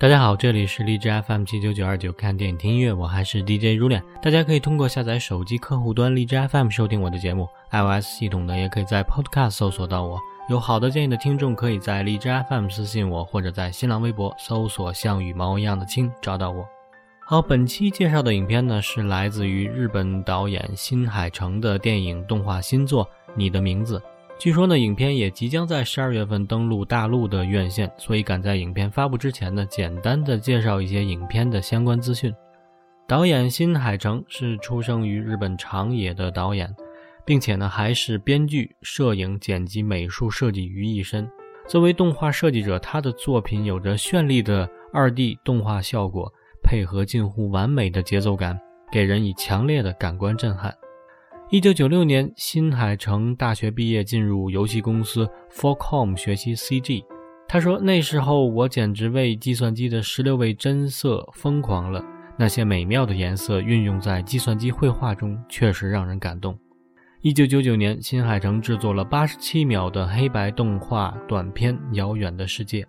[0.00, 4.00] 大家好，这里是荔枝 FM 七九九二九，看电影听音乐，我还是 DJ 如脸。
[4.22, 10.16] 大家可以通过下载手机客户端荔枝 FM 收听我的节目，iOS 系统的也可以在 Podcast 搜索到我。
[10.48, 16.64] 有好的建议的听众，可以在荔枝 FM 私信我，或者在新浪微博搜索“像羽毛一样的青”找到我。
[17.26, 23.98] 好，本期介绍的影片呢，是来自于日本导演新海诚的电影动画新作《你的名字》。
[24.38, 32.32] 据说呢，影片也即将在十二月份登陆大陆的院线，所以赶在影片发布之前呢，简单的介绍一些影片的相关资讯。
[33.08, 36.72] 导演新海诚是出生于日本长野的导演，
[37.26, 41.28] 并且呢还是编剧、摄影、剪辑、美术设计于一身。
[41.66, 48.56] 作为动画设计者，他的作品有着绚丽的二 D 动画效果，配合近乎完美的节奏感，
[48.92, 50.72] 给人以强烈的感官震撼。
[51.50, 57.02] 一九九六年，新海诚大学毕业，进入游戏公司 f o r c o m 学习 CG。
[57.48, 62.04] 他说：“那时候我简直为计算机的十六位真色疯狂了。
[62.36, 66.54] 那些美妙的颜色运用在计算机绘画中，确实让人感动。”
[67.22, 72.82] 一九九九年，新海诚制作了八十七秒的黑白动画短片《遥远的世界》。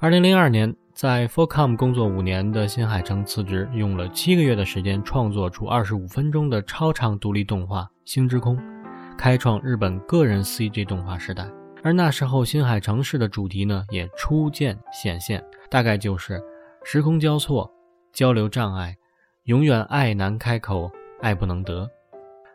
[0.00, 0.74] 二零零二年。
[0.94, 8.56] 在 f o r c o m 工作五年的新海诚辞职，用了七个月的时间创作出二十五分钟的超长独立动画《星之空》，
[9.16, 11.48] 开创日本个人 CG 动画时代。
[11.82, 16.40] 而那时候，新海诚式的主题呢也初见显现，大概就是
[16.84, 17.72] 时空交错、
[18.12, 18.94] 交流障碍、
[19.44, 20.90] 永远爱难开口、
[21.22, 21.90] 爱不能得。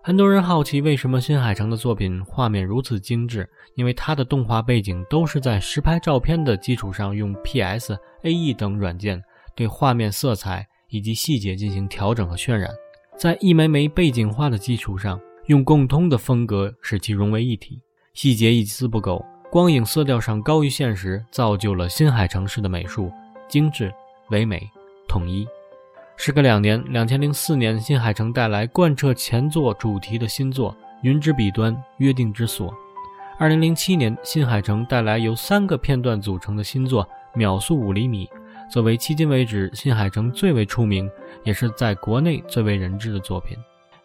[0.08, 3.46] 很多人好奇为什么新海诚的作品画面如此精致，
[3.76, 9.22] 因为他的动画背景都是在实拍照片的基础上，用 PS、AE 等软件
[9.54, 12.72] 对画面色彩以及细节进行调整和渲染，
[13.18, 17.82] 在一枚枚背景画的基础上，用共通的风格使其融为一体，
[18.14, 23.12] 细节一丝不苟，光影色调上高于现实，造就了新海诚式的美术，
[23.50, 23.94] 精致、
[24.30, 24.66] 唯美、
[25.06, 25.46] 统一。
[26.20, 30.74] 时隔两年，两千零四年，新海诚带来贯彻前作主题的新作
[31.04, 32.72] 《云之彼端：约定之所》。
[33.38, 37.06] 二零零七年，新海诚带来由三个片段组成的新作
[37.36, 38.26] 《秒速五厘米》，
[38.72, 41.08] 作为迄今为止新海诚最为出名，
[41.44, 43.56] 也是在国内最为人知的作品。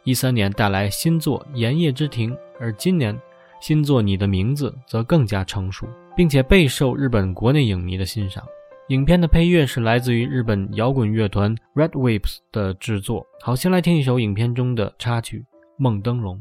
[0.04, 2.30] 一三年带来新作《炎夜之庭》，
[2.60, 3.18] 而今年
[3.58, 8.44] 新作《你的名字》则更加成熟，并且备受日本国内影迷的欣赏。
[8.88, 13.24] 影片的配乐是来自于日本摇滚乐团 Red Waves 的制作。
[13.40, 15.38] 好，先来听一首影片中的插曲
[15.78, 16.36] 《梦灯笼》。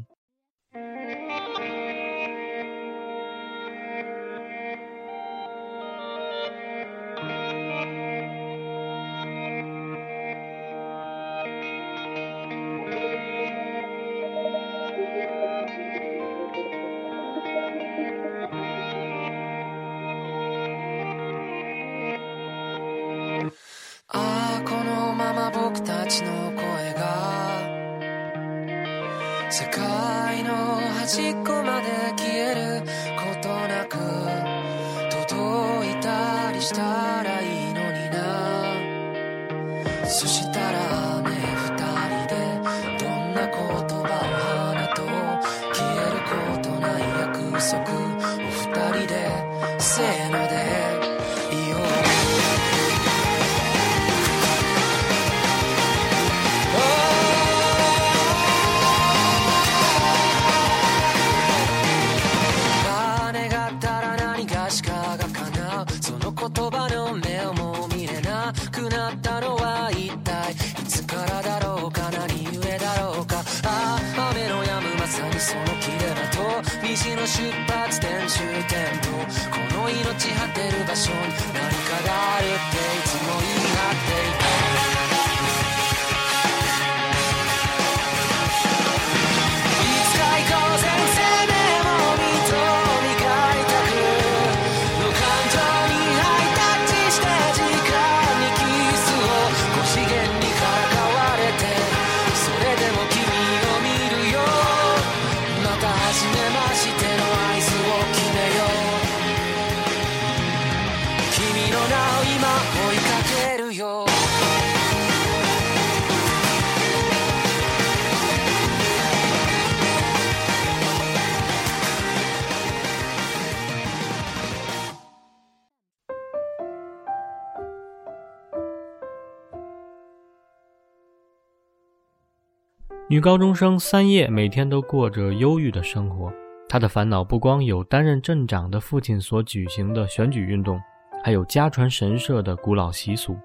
[133.12, 136.32] 女高中生三叶每天都过着忧郁的生活。
[136.66, 140.80] 她的烦恼不光有担任镇长的父亲所举行的选举运动，
[141.22, 143.36] 还有家传神社的古老习俗。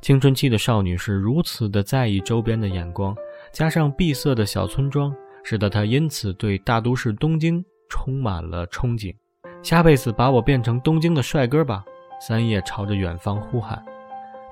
[0.00, 3.14] 青春期的少女是如此的在意周边的眼光，
[3.52, 5.14] 加上闭塞的小村庄，
[5.44, 9.14] 使得她因此对大都市东京充满了憧憬。
[9.62, 11.84] 下辈子把我变成东京的帅哥吧！
[12.22, 13.84] 三叶朝着远方呼喊。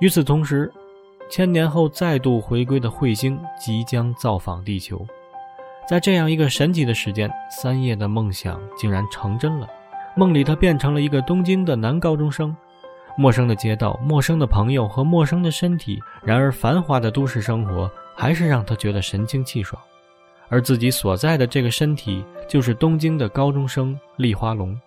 [0.00, 0.70] 与此同时，
[1.28, 5.04] 千年后再度回归的彗星即将造访地球。
[5.88, 9.68] 在这样一个神奇的时间，三叶的梦想竟然成真了。
[10.16, 12.56] 梦里，他变成了一个东京的男高中生。
[13.18, 19.80] 陌生的街道、陌生的朋友和陌生的身体，然而繁华的都市生活还是让他觉得神清气爽。
[20.48, 24.78] 而自己所在的这个身体，就是东京的高中生立花龙。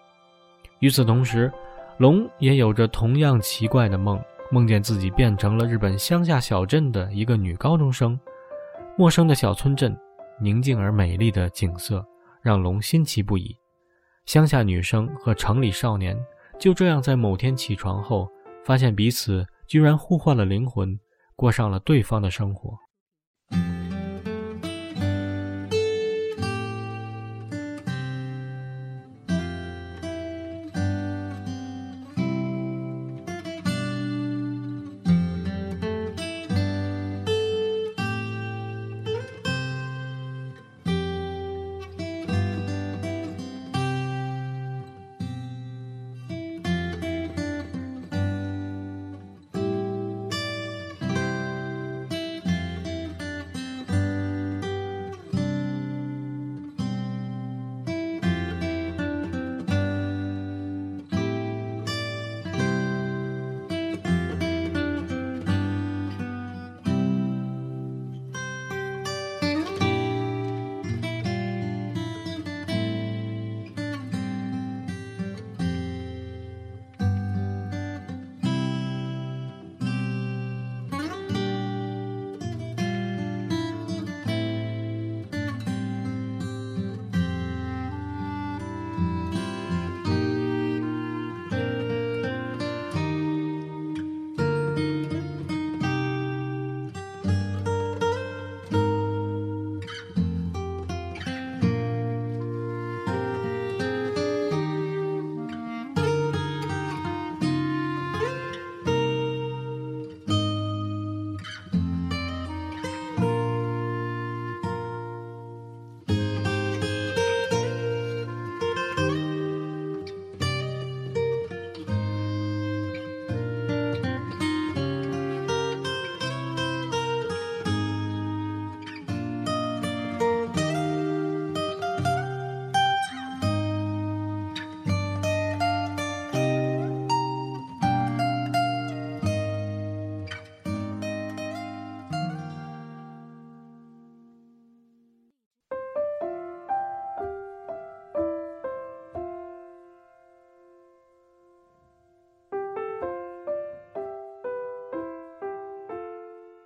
[0.79, 1.51] 与此同时，
[1.97, 8.19] 龙也有着同样奇怪的梦，梦见自己变成了日本乡下小镇的一个女高中生。
[8.97, 9.97] 陌生的小村镇。
[10.41, 12.01] 宁静而美丽的景色
[12.41, 13.53] 让龙新奇不已。
[14.25, 16.17] 乡下女生和城里少年
[16.57, 18.25] 就这样在某天起床后，
[18.63, 20.97] 发现彼此居然互换了灵魂，
[21.35, 22.73] 过上了对方的生活。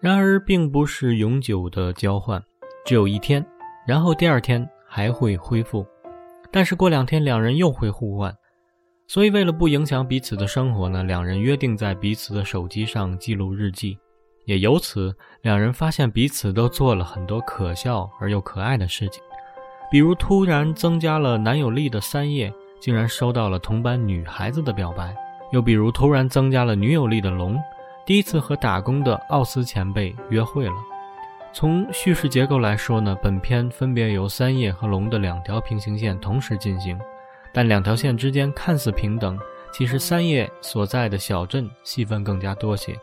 [0.03, 2.43] 然而，并不是永久的交换，
[2.85, 3.41] 只有一天，
[3.87, 5.87] 然后第二天还会恢复。
[6.51, 8.35] 但是过两天，两人又会互换。
[9.07, 13.97] 所以，为了不影响彼此的生活呢，两人约定在彼此的手机上记录日记。
[14.43, 19.23] 也由此，两人发现彼此都做了很多可笑而又可爱的事情，
[19.89, 25.15] 比如突然增加了男友力的三叶，竟然收到了同班女孩子的表白；
[25.53, 27.57] 又比如突然增加了女友力的龙。
[28.05, 30.75] 第一次和打工的奥斯前辈约会了。
[31.53, 36.99] 从叙事结构来说呢，本片分别由三叶和龙的两条平行线同时进行，
[37.53, 39.39] 但两条线之间看似平等，
[39.71, 42.93] 其实三叶所在的小镇戏份更加多些。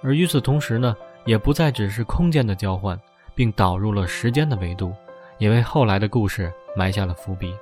[0.00, 2.98] 而与此同时呢，也不再只是空间的交换，
[3.34, 4.94] 并导入了时间的维度，
[5.36, 7.52] 也为后来的故事埋下了伏笔。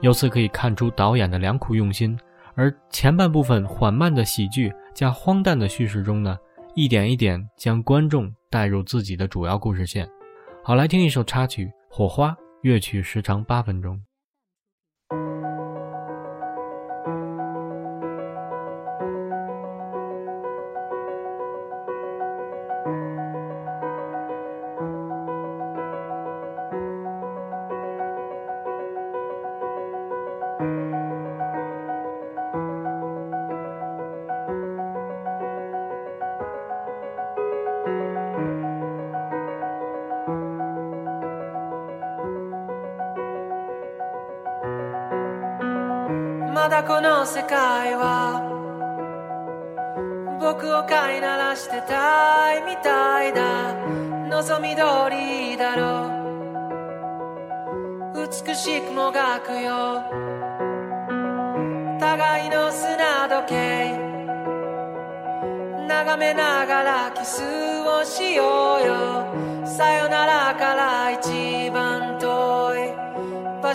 [0.00, 2.18] 由此可以看出导演的良苦用心。
[2.56, 6.36] 而前半部分缓慢的喜剧加荒诞的叙事中呢，
[6.74, 10.08] 一点一点将观众带入自己的主要故事线。
[10.62, 12.30] 好，来听一首插曲《火花》，
[12.62, 14.00] 乐曲时长八分钟。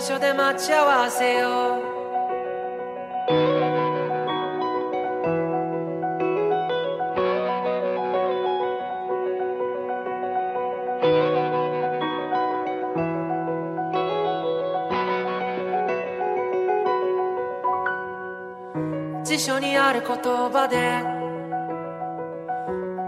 [0.00, 1.76] 場所で待ち合わせよ。
[19.22, 21.04] う辞書にある言葉で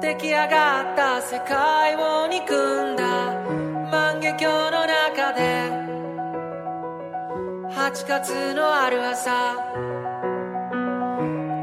[0.06, 3.32] 出来上がった世界を憎んだ。
[3.90, 5.81] 万華鏡の中で
[7.82, 9.56] 8月のある朝。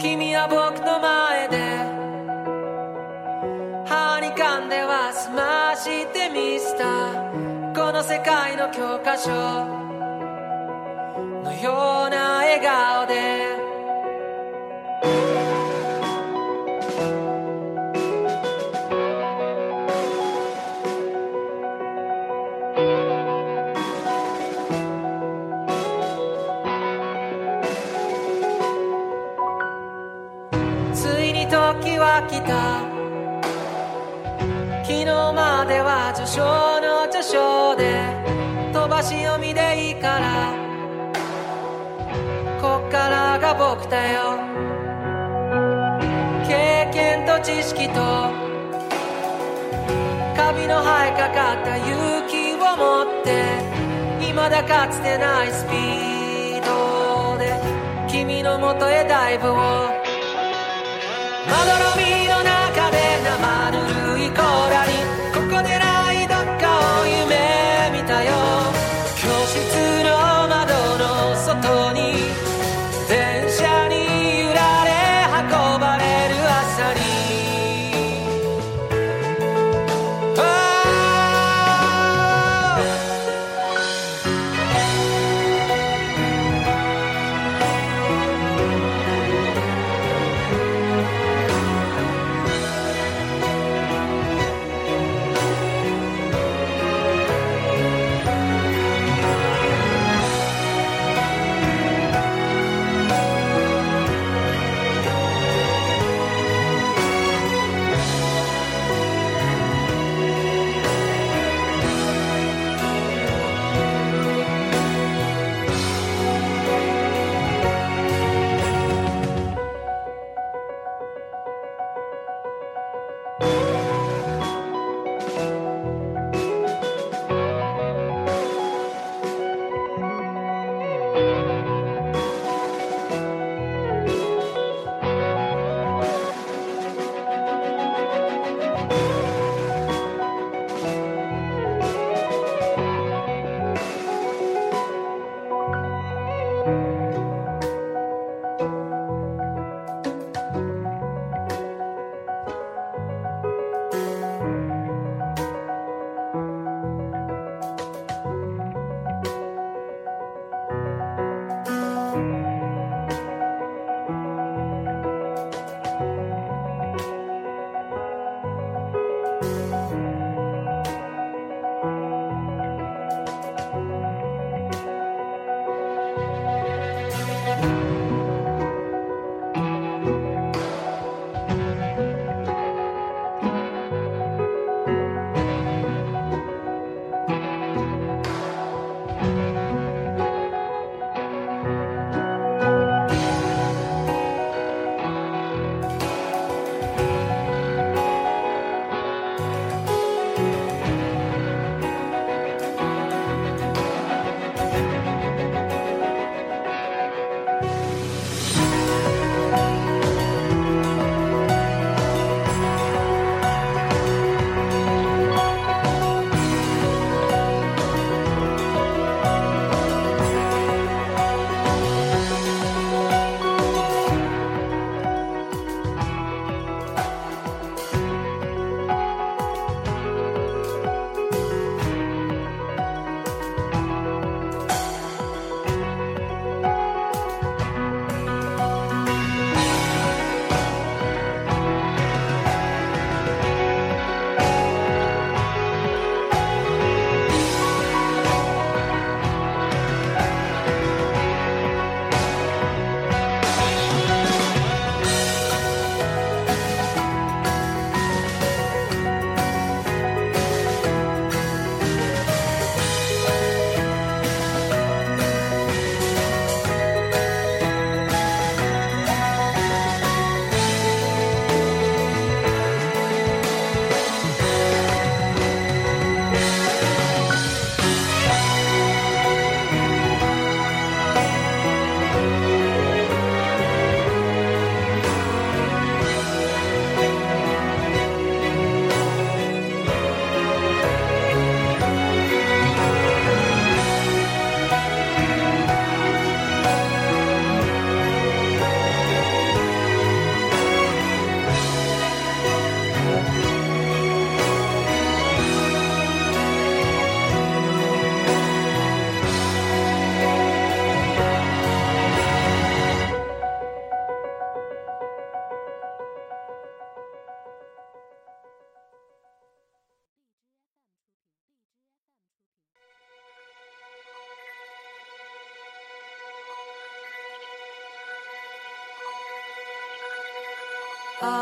[0.02, 1.56] 君は僕の前で。
[3.88, 7.14] 歯に噛んでは済ましてみせた
[7.74, 9.32] この世界の教科書。
[11.42, 12.99] のような笑顔。
[32.42, 32.82] た。
[34.84, 36.42] 昨日までは序章
[36.82, 38.04] の序章で
[38.74, 40.54] 飛ばし読みでいいから。
[42.62, 44.40] こっからが僕だよ。
[46.48, 47.94] 経験と知識と
[50.36, 53.30] カビの生えかかった勇気を持って
[54.20, 57.62] 未だかつてないスピードで
[58.10, 59.99] 君のもとへダイブを
[61.50, 63.78] まどろみの中で生ぬ
[64.18, 64.89] るいコーラル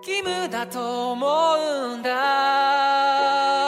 [0.00, 1.26] 義務だと思
[1.92, 3.67] うんだ。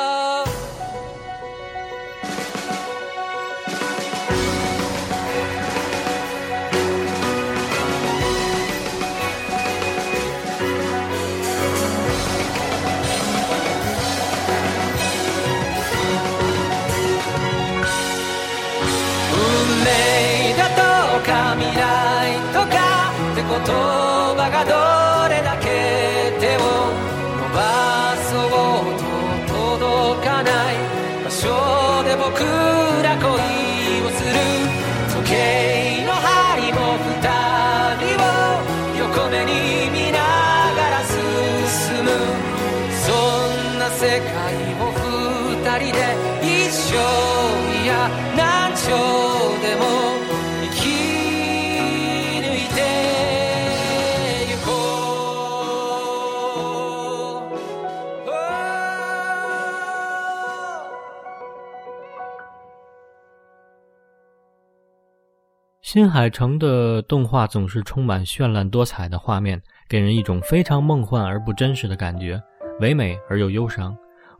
[65.92, 72.40] 新海诚的动画总是充满绚烂多彩的画面，给人一种非常梦幻而不真实的感觉，
[72.78, 73.92] 唯美而又忧伤，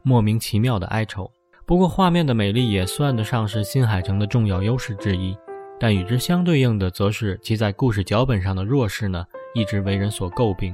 [0.05, 1.29] 莫名其妙的哀愁。
[1.67, 5.37] 不过，画面的美丽也算得上是新海诚的重要优势之一，
[5.81, 10.73] 但与之相对应的，则是其在故事脚本上的弱势呢，一直为人所诟病。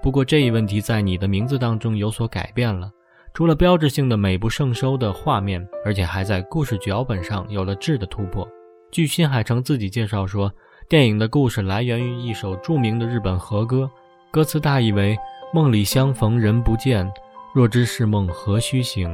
[0.00, 2.88] 不过，这一问题在你的名字当中有所改变了，
[3.32, 8.48] 除了标志性的美不胜收的画面，而且还在故事脚本上有了质的突破。
[8.94, 10.52] 据新海诚自己介绍说，
[10.88, 13.90] 电影的故事来源于一首著名的日本和歌，
[14.30, 15.18] 歌词大意为
[15.52, 17.04] ：“梦里相逢人不见，
[17.52, 19.12] 若知是梦何须醒？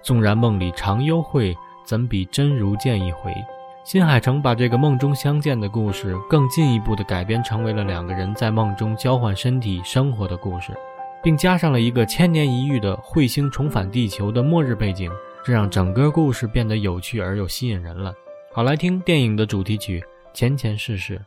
[0.00, 3.30] 纵然梦里常幽会，怎比真如见一回？”
[3.84, 10.72] 新海诚把这个梦中相见的故事更进一步的改编成为了两个人在梦中交换身体生活的故事，
[11.22, 15.12] 并加上了一个千年一遇的彗星重返地球的末日背景，
[15.44, 18.10] 这让整个故事变得有趣而又吸引人了。
[18.50, 20.00] 好，来听电影的主题曲
[20.32, 21.18] 《前前世世》。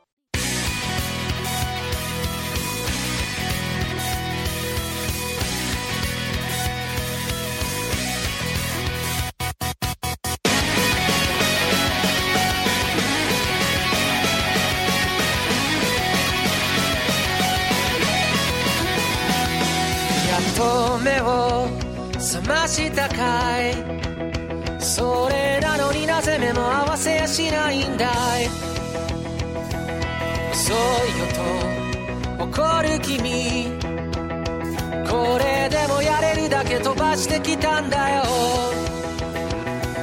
[37.18, 38.24] してきたんだよ。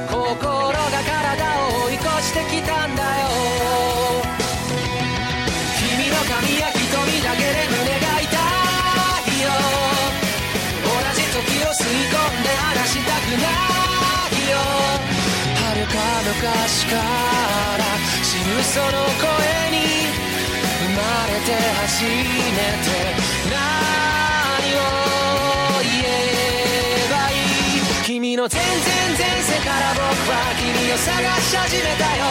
[0.07, 3.25] 心が体を追い越してきたんだよ。
[5.79, 8.29] 君の髪や瞳だけで胸が痛
[9.25, 9.49] いよ。
[10.85, 14.57] 同じ時を吸い込んで話したくないよ。
[15.55, 17.81] 遥か昔から
[18.21, 18.85] 知るその
[19.17, 19.33] 声
[19.73, 19.81] に
[20.79, 21.49] 生まれて
[21.81, 22.09] 初め
[22.85, 23.18] て
[28.39, 28.71] の全然
[29.19, 31.11] 前世から僕は君を探
[31.43, 32.23] し始めたよ。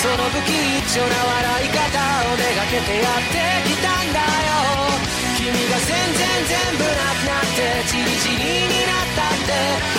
[0.00, 1.84] その不器一丁な笑い方
[2.32, 4.96] をめがけてやってきたんだよ。
[5.36, 9.52] 君が全然全部なくなってチリチリになったって。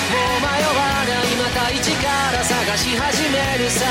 [0.10, 3.86] もう迷わないまた一から探し始めるさ。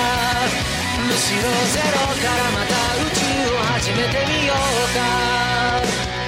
[1.07, 6.20] むしろゼロからまた宇宙を始めてみようか。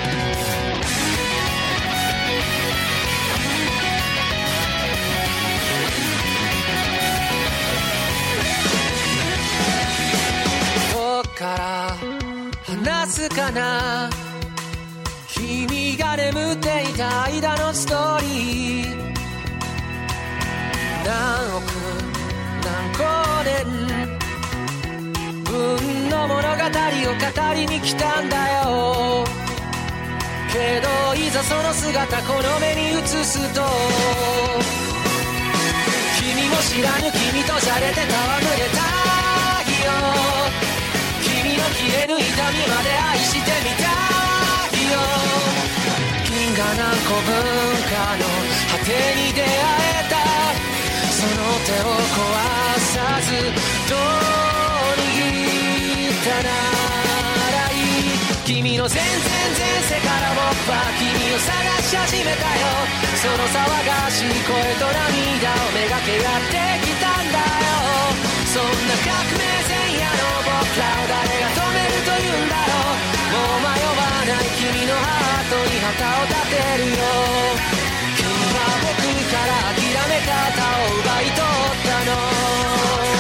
[11.33, 11.97] から
[12.63, 14.11] 話すかな？
[15.29, 19.03] 君が眠っていた間のストーリー。
[21.05, 21.63] 何億
[22.65, 23.03] 何光
[23.45, 23.57] 年
[25.45, 29.25] 分の物語を語りに来たんだよ。
[30.53, 33.63] けどいざその姿この目に映すと
[36.21, 38.83] 君も知らぬ君とじゃれて戯れた
[39.71, 40.32] いよ。
[41.73, 43.89] 消える痛みまで愛してみた
[44.77, 44.99] いよ。
[46.29, 47.33] 銀河何個文
[47.89, 48.25] 化の
[48.73, 50.17] 果てに出会えた
[51.13, 52.17] その手を壊
[52.81, 53.29] さず
[53.89, 53.99] どう
[55.01, 57.69] 握ったなら
[58.45, 59.07] 君の全然
[59.55, 62.67] 前世から僕は君を探し始めたよ。
[63.23, 63.55] その騒
[63.87, 67.47] がしい声と涙をめがけやってきたんだよ。
[68.53, 69.82] そんな革命
[70.45, 73.07] 僕らを誰が止めると言うんだろう。
[73.33, 77.03] もう迷わない君のハートに旗を立てるよ。
[78.17, 78.99] 君は僕
[79.31, 80.31] から諦め方
[80.79, 83.12] を奪い取ったの。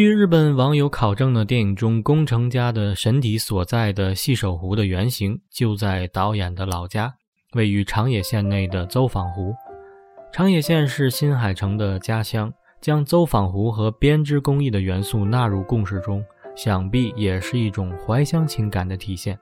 [0.00, 7.12] 据日本网友考证呢，电影中宫城家的神体所在的细手湖的原型就在导演的老家，
[7.52, 9.52] 位于长野县内的邹坊湖。
[10.32, 16.24] 长野县是新海诚的家乡，将邹坊湖和编织工艺的元素纳入故事中，
[16.56, 19.38] 想必也是一种怀乡情感的体现。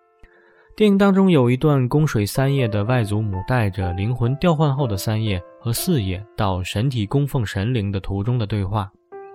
[0.74, 8.90] 电影当中有一段宫水三叶的外祖母带着灵魂调换后的三叶和四叶到神体供奉神灵的途中的对话。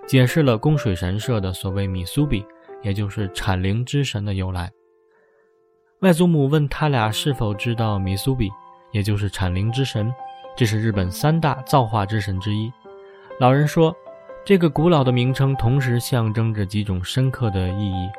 [0.06, 2.46] 解释了宫水神社的所谓米苏比，
[2.82, 4.72] 也就是产灵之神的由来。
[6.02, 8.52] 外祖母问他俩是否知道米苏比，
[8.92, 10.13] 也就是产灵之神，
[10.56, 12.72] 这是日本三大造化之神之一。
[13.39, 13.96] 老人说，
[14.46, 18.10] 这个古老的名称同时象征着几种深刻的意义：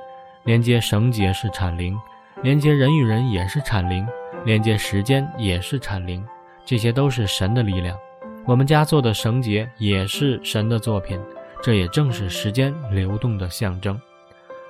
[0.44, 1.94] 连接绳结是产灵，
[2.42, 4.06] 连接人与人也是产灵，
[4.46, 6.26] 连接时间也是产灵，
[6.64, 7.96] 这些都是神的力量。
[8.46, 11.20] 我们家做的绳结也是神的作品。
[11.64, 13.98] 这也正是时间流动的象征，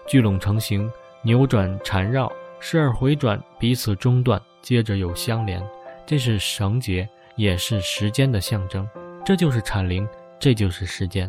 [0.07, 0.89] 聚拢成形，
[1.23, 2.31] 扭转缠绕，
[2.61, 5.61] 时而回转，彼此中断，接着又相连。
[6.07, 8.89] 这是绳结，也是时间的象征。
[9.25, 10.07] 这就是产灵，
[10.39, 11.29] 这就是时间。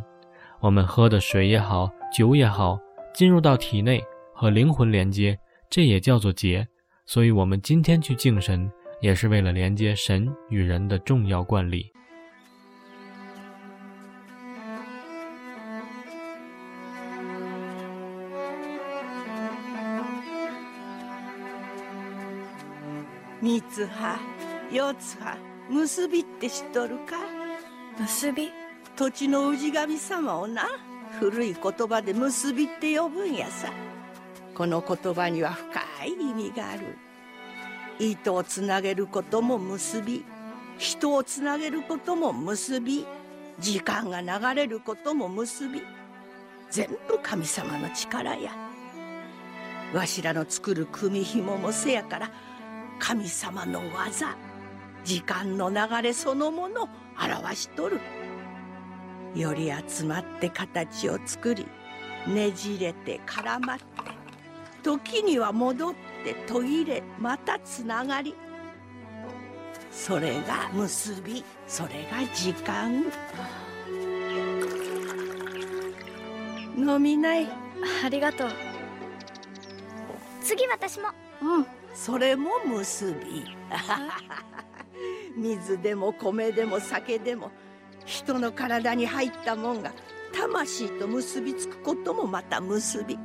[0.60, 2.78] 我们喝的水也好，酒也好，
[3.12, 4.04] 进入到体内
[4.36, 5.36] 和灵魂连接，
[5.68, 6.68] 这也叫做结。
[7.08, 11.92] 所以，我们今天去敬神，也是为了连接神与人的重要惯例。
[23.42, 24.18] 三つ葉
[24.72, 25.38] 四つ葉
[25.70, 27.18] 結びって知っとるか？
[28.00, 28.50] 結び？
[28.96, 30.64] 土地の氏神様をな
[31.20, 33.70] 古い言葉で結びって呼ぶんやさ。
[34.54, 36.98] この言葉には深い意味がある。
[38.00, 40.24] 糸をつなげることも結び
[40.78, 43.06] 人をつなげることも結び
[43.60, 45.82] 時間が流れることも結び
[46.70, 48.52] 全部神様の力や。
[49.94, 52.32] わしらの作る組紐もせやから
[53.00, 54.36] 神様の技
[55.04, 58.00] 時間の流れそのものを表しとる。
[59.36, 61.68] より集まって形を作り
[62.26, 63.84] ねじれて絡まって
[64.82, 68.34] 時には戻って途切れまたつながり。
[69.92, 73.06] それが結びそれが時間。
[76.78, 77.48] 飲みない。
[78.04, 78.50] ありがとう。
[80.42, 81.10] 次私も。
[81.42, 83.46] うんそれも結び。
[85.36, 87.52] 水でも米でも酒でも
[88.06, 89.92] 人の体に入ったもんが
[90.34, 93.18] 魂と結びつくこともまた結び。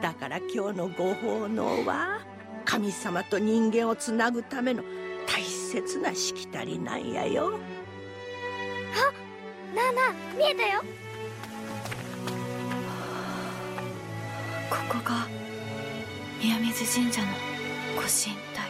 [0.00, 2.20] だから今日のご奉納は
[2.64, 4.82] 神様と人間をつなぐための
[5.26, 7.58] 大切なしきたりなんやよ。
[9.74, 10.82] なあなあ見えたよ。
[14.70, 15.26] ここが
[16.40, 17.53] 宮水神社の
[17.96, 18.64] 御神体。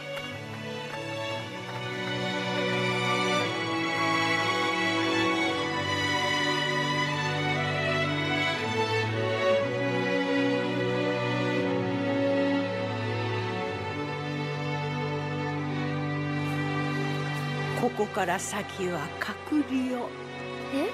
[17.81, 20.09] ここから先は隔離よ
[20.73, 20.89] え？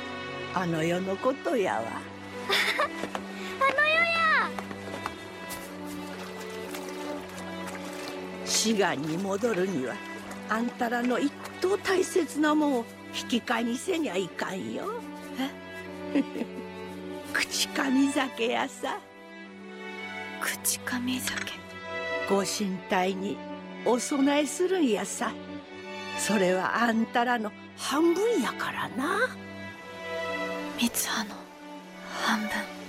[0.54, 2.11] あの世のことやわ
[8.62, 9.96] 志願に戻るには
[10.48, 12.86] あんたらの一等大切なもんを
[13.20, 14.84] 引き換えにせにゃいかんよ。
[16.14, 16.22] え？
[17.34, 19.00] 口上酒やさ。
[20.40, 21.54] 口上酒？
[22.30, 23.36] ご神体に
[23.84, 25.32] お供えするんやさ。
[26.20, 29.28] それはあんたらの半分やからな。
[30.78, 31.36] 三葉の
[32.14, 32.81] 半分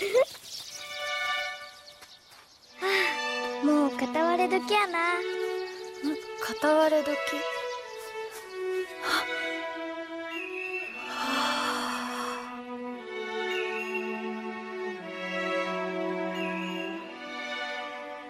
[3.64, 4.98] もう片割れ時やな。
[6.40, 7.16] 片割れ時？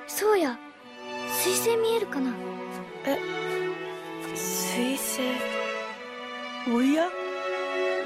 [0.09, 0.59] そうや。
[1.43, 2.33] 水星見えるかな？
[4.35, 5.21] 水星？
[6.69, 7.09] おや？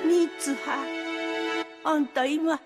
[0.05, 0.85] 三葉
[1.83, 2.61] あんた今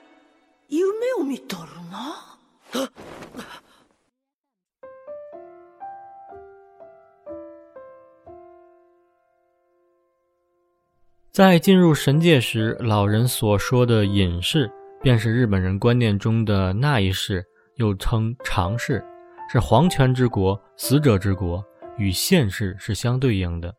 [11.38, 14.68] 在进入神界时，老人所说的隐世，
[15.00, 17.44] 便是日本人观念中的那一世，
[17.76, 19.04] 又称常世，
[19.48, 21.64] 是皇权之国、死者之国，
[21.96, 23.72] 与现世是相对应的。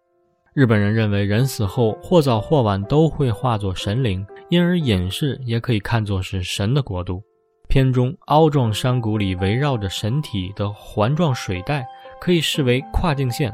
[0.53, 7.21] 日本人认为人死后或早或晚都会化作神灵，因而隐世也可以看作是神的国度。
[7.67, 11.85] 片中凹状山谷里围绕着神体的环状水带，
[12.21, 13.53] 可以视为跨境线。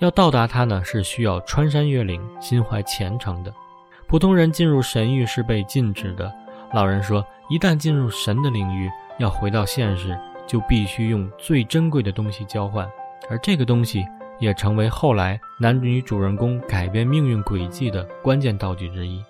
[0.00, 3.52] 要到达它呢，是需要穿山越岭、心怀虔诚的。
[4.06, 6.32] 普通人进入神域是被禁止的。
[6.72, 12.88] 老人说，一旦进入神的领域，要回到现实，就必须用最珍贵的东西交换，
[13.28, 14.02] 而这个东西
[14.38, 19.22] 也成为后来男女主人公改变命运轨迹的关键道具之一。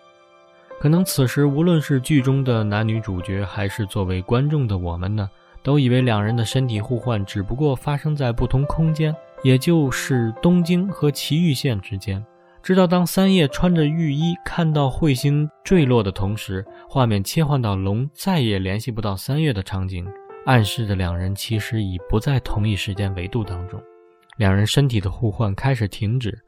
[0.79, 5.29] 可能此时，无论是剧中的男女主角，还是作为观众的我们呢，
[5.65, 9.15] 都以为两人的身体互换只不过发生在不同空间。
[9.43, 12.25] 也就是东京和埼玉县之间。
[12.63, 20.07] 直到当三叶穿着浴衣看到彗星坠落的同时，画面切换到龙再也联系不到三叶的场景，
[20.45, 23.81] 暗示着两人其实已不在同一时间维度当中。
[24.37, 26.39] 两人身体的互换开始停止，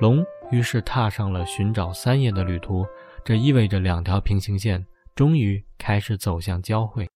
[0.00, 2.84] 龙于是踏上了寻找三叶的旅途。
[3.24, 4.84] 这意味着两条平行线
[5.14, 7.08] 终于开始走向交汇。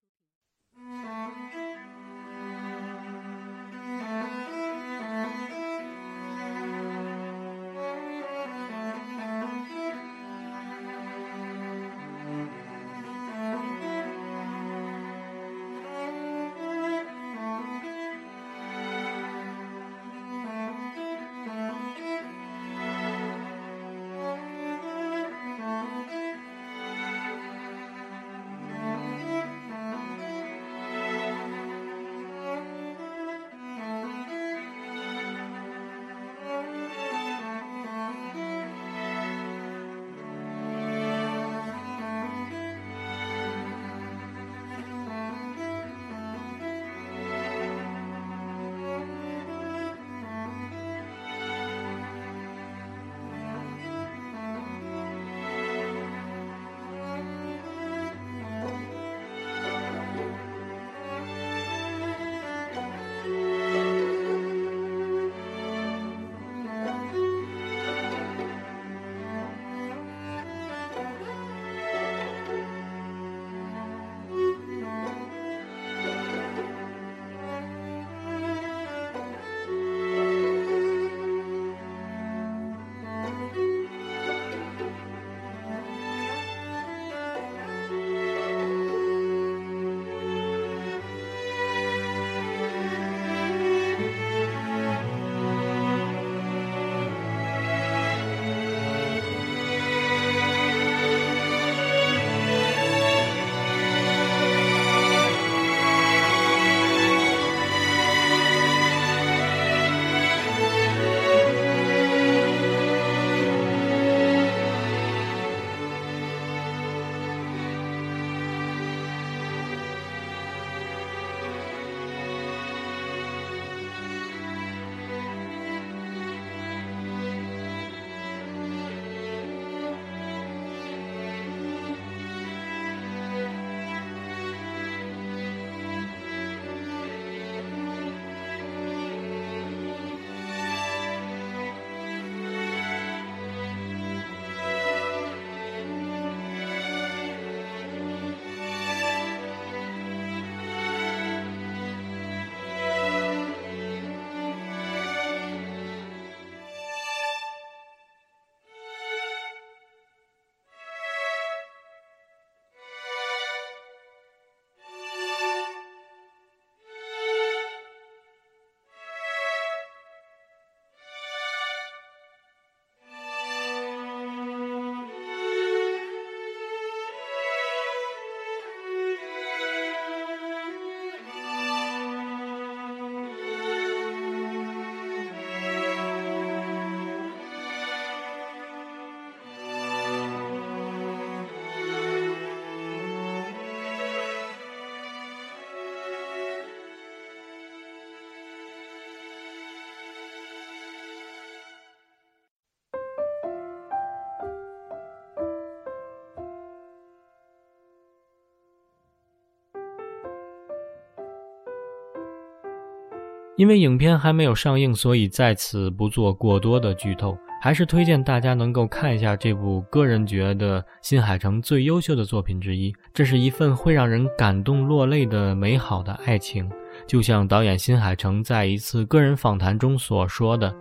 [213.57, 222.93] 因为影片还没有上映，所以在此不做过多的剧透，还是推荐大家能够看一下这部个人觉得新海诚最优秀的作品之一。
[223.13, 226.69] 这是一份会让人感动落泪的美好的爱情，
[227.07, 230.75] 就像导演新海诚在一次个人访谈中所说的：“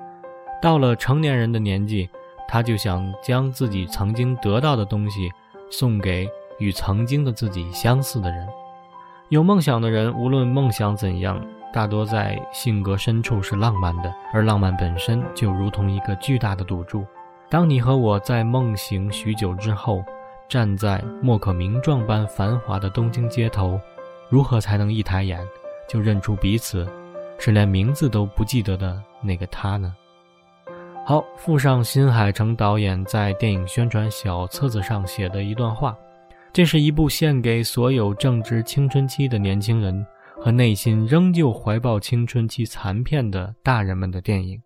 [0.61, 2.09] 到了成年人的年纪，
[2.49, 5.31] 他就想将自己曾经得到的东西
[5.71, 6.29] 送给
[6.59, 8.49] 与曾经的自己相似的人。
[9.29, 11.41] 有梦想的人，无论梦想怎样。”
[11.75, 17.05] 大多在性格深处是浪漫的，而浪漫本身就如同一个巨大的赌注。
[17.51, 20.05] 当你和我在梦醒许久之后，
[20.49, 23.81] 站在莫可名状般繁华的东京街头，
[24.29, 25.41] 如何才能一抬眼
[25.89, 26.89] 就认出彼此
[27.41, 29.93] 是连名字都不记得的那个他呢？
[31.05, 35.93] 好，附上新海诚导演在电影宣传小册子上写的一段话：
[36.53, 40.07] 这是一部献给所有正值青春期的年轻人。
[40.45, 44.61] 和内心仍旧怀抱青春期残片的大人们的电影，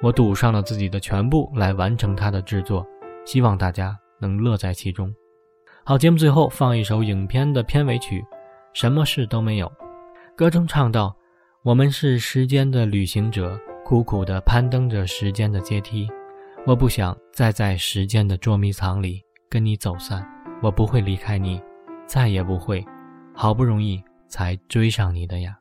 [0.00, 2.86] 我赌上了自己的全部来完成它的制作，
[3.26, 5.12] 希望大家能乐在其中。
[5.84, 8.20] 好，节目最后放一首影片的片尾曲，
[8.74, 9.66] 《什么事都没有》。
[10.36, 11.12] 歌中唱道
[11.64, 16.06] ：“我们是时间的旅行者，苦苦地攀登着时间的阶梯。
[16.64, 19.20] 我不想再在时间的捉迷藏里
[19.50, 20.24] 跟你走散，
[20.62, 21.60] 我不会离开你，
[22.06, 22.86] 再也不会。
[23.34, 24.00] 好不容易。”
[24.33, 25.59] 才追上你的呀！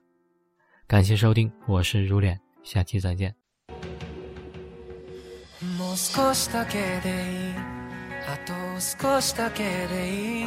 [0.86, 3.34] 感谢收听，我是如恋，下期再见。
[5.76, 7.12] もう少しだけでい
[7.50, 7.54] い
[8.28, 10.46] あと少しだけでいい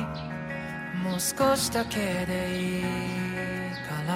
[1.04, 4.14] もう少しだけでいいから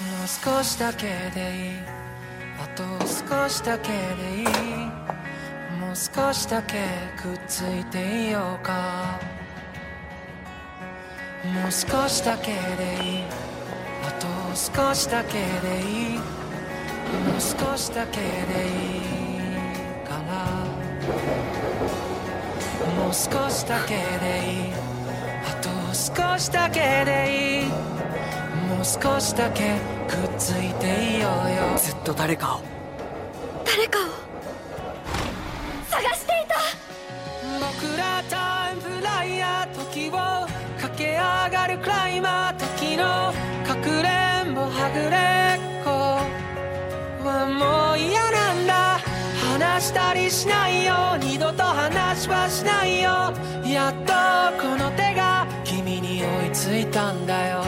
[0.00, 1.72] もう少しだけでいい
[2.60, 3.94] あと少しだけで
[4.40, 4.46] いい
[5.80, 6.74] もう少しだけ
[7.16, 9.18] くっついていようか
[11.43, 12.57] もう少しだけで
[13.03, 13.23] いい。
[14.03, 15.39] あと少しだけで
[15.81, 16.23] いいも
[17.37, 18.27] う少しだけでい
[18.97, 18.99] い
[20.07, 20.31] から
[22.95, 24.73] もう少しだけでいい。
[25.47, 27.67] あと少しだけでいい
[28.67, 31.77] もう少しだけくっついていようよ。
[31.77, 32.61] ずっと誰かを
[33.65, 34.28] 誰かを。
[44.93, 45.89] ぐれっこ
[47.23, 48.99] はもう嫌なんだ。
[49.57, 51.17] 話したりしないよ。
[51.19, 53.33] 二度と話はしないよ。
[53.65, 54.13] やっと
[54.61, 57.63] この手が君に追いついたんだよ。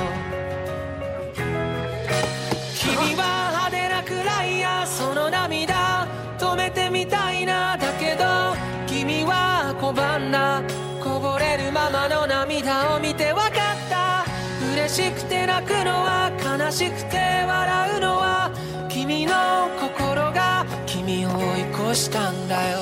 [2.76, 6.08] 君は派手なくらいやその涙。
[6.40, 7.78] 止めてみたいな。
[7.78, 8.26] だけど
[8.88, 10.62] 君は拒んだ
[11.04, 13.71] こぼれるままの涙を見てわかった嬉
[14.92, 17.16] しくて泣くのは悲しくて
[17.48, 18.52] 笑うのは
[18.90, 22.80] 君の心が君を追い越したんだよ。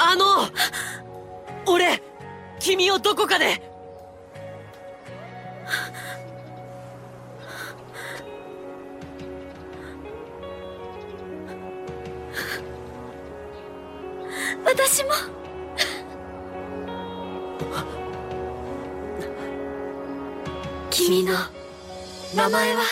[0.00, 0.50] あの
[1.66, 2.02] 俺
[2.58, 3.67] 君をどこかで
[14.64, 15.10] 私も。
[20.90, 21.34] 君の
[22.34, 22.82] 名前は？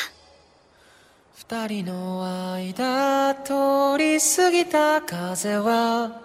[1.34, 6.20] 二人の間通り過ぎた風は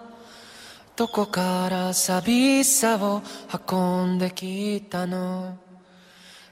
[0.96, 3.22] どこから寂しさを
[3.70, 5.58] 運んできたの？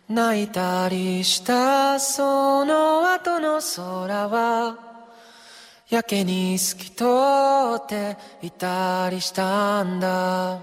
[0.08, 4.89] 泣いたりしたその後の空は
[5.90, 7.04] やけに透き通
[7.76, 10.60] っていたりしたんだ。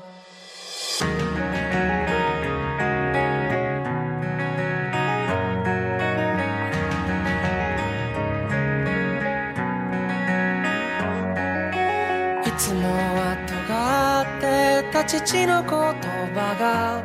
[12.46, 17.04] いつもは尖ってた父の言葉が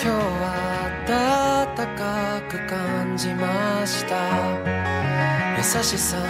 [0.00, 4.91] 日は暖かく感じました。
[5.62, 6.24] 優しさも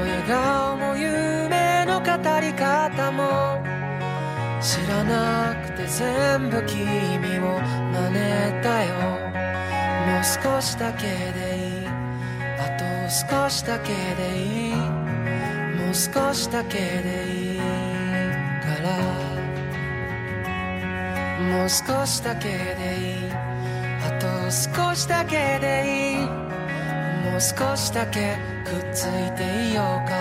[0.00, 2.06] 笑顔も夢の語
[2.40, 3.62] り方も
[4.62, 7.60] 知らなくて全部君を
[7.92, 8.94] 真似たよ。
[10.06, 11.86] もう少しだけでいい。
[12.58, 14.74] あと少しだけでいい。
[14.74, 17.64] もう少しだけでいいか
[18.80, 18.96] ら。
[21.42, 23.30] もう少しだけでいい。
[24.02, 26.47] あと少しだけでいい。
[27.38, 30.16] もう少しだけくっついていようか。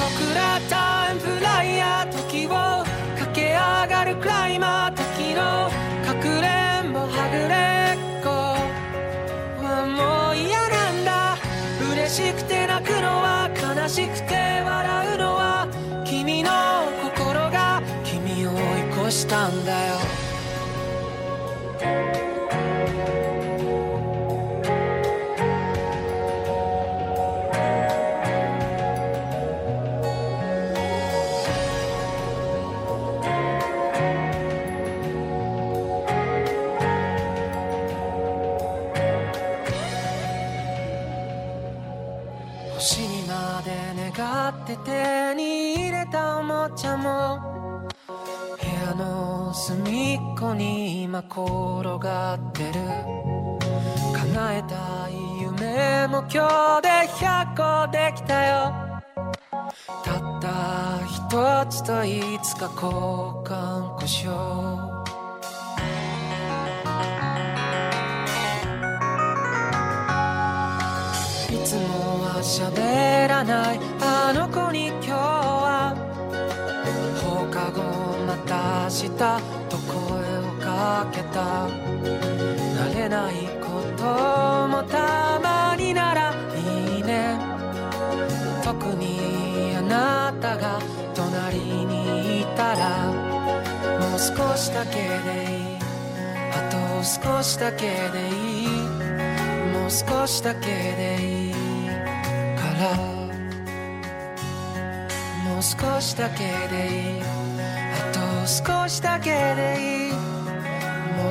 [0.00, 2.50] 僕らタイムフライヤー時を
[3.18, 5.70] 駆け上がるクライマー時の
[6.06, 8.30] かくれんぼはぐれっこ。
[9.62, 11.36] はもう嫌なんだ。
[11.92, 15.68] 嬉しくて泣くのは悲しくて笑うのは
[16.06, 16.50] 君の
[17.02, 20.19] 心が君を追い越したんだよ。
[50.50, 51.40] こに今転
[52.00, 52.72] がってる。
[54.12, 58.74] 叶えたい夢も今日で100個できたよ。
[60.02, 62.90] たった一つといつか交
[63.44, 65.00] 換故障。
[71.48, 73.80] いつもは喋らない。
[74.00, 75.94] あの子に今日は
[77.22, 77.82] 放課後
[78.26, 79.69] また明日
[80.80, 81.68] かけた。
[81.68, 84.04] 慣れないこと
[84.68, 87.38] もたまにならいいね。
[88.64, 90.78] 特にあなたが
[91.14, 93.12] 隣にいたら
[94.00, 95.78] もう少しだけでいい
[96.58, 98.68] あと少しだけでいい。
[99.72, 101.54] もう少しだけでいい
[102.56, 102.96] から。
[105.44, 106.38] もう少しだけ
[106.72, 106.76] で
[107.16, 107.22] いい。
[107.22, 110.09] あと少しだけでいい。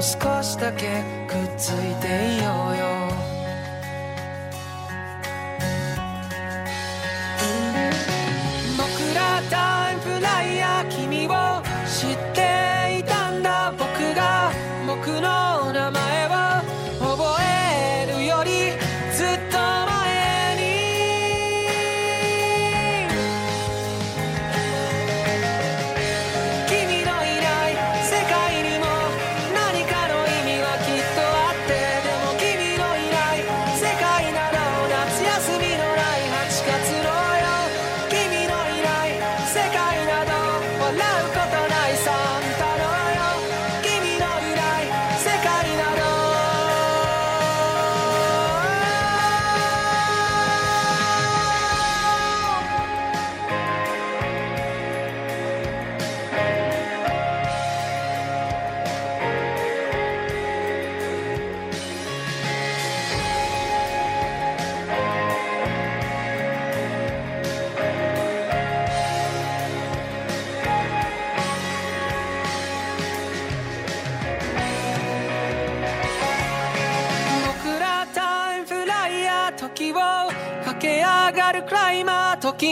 [0.02, 2.89] 少しだけくっついていようよ。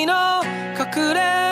[0.06, 0.42] の
[0.76, 1.47] かくれ